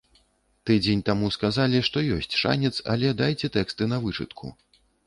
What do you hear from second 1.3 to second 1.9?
сказалі,